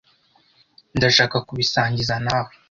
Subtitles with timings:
[0.97, 2.51] Ndashaka kubisangiza nawe.